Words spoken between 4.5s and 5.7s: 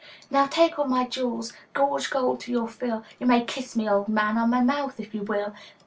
mouth if you will!